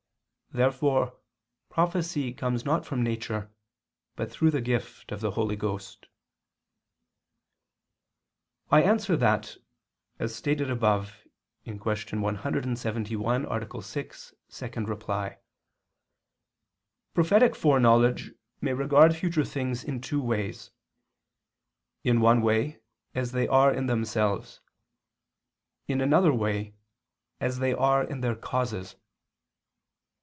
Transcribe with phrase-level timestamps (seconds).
[0.53, 1.17] Therefore
[1.69, 3.53] prophecy comes not from nature,
[4.17, 6.07] but through the gift of the Holy Ghost.
[8.69, 9.55] I answer that,
[10.19, 11.25] As stated above
[11.63, 11.75] (Q.
[11.77, 13.81] 171, A.
[13.81, 15.31] 6, ad 2)
[17.13, 20.71] prophetic foreknowledge may regard future things in two ways:
[22.03, 22.81] in one way,
[23.15, 24.59] as they are in themselves;
[25.87, 26.75] in another way,
[27.39, 28.97] as they are in their causes.